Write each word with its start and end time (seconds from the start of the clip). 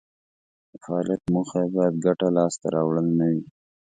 د 0.69 0.73
فعالیت 0.83 1.23
موخه 1.33 1.59
یې 1.63 1.69
باید 1.75 2.01
ګټه 2.05 2.27
لاس 2.37 2.53
ته 2.61 2.67
راوړل 2.75 3.07
نه 3.19 3.25
وي. 3.31 3.43